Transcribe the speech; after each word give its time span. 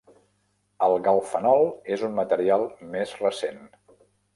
El 0.85 0.93
galfenol 1.09 1.69
és 1.99 2.07
un 2.11 2.19
material 2.23 2.69
més 2.97 3.17
recent. 3.25 3.67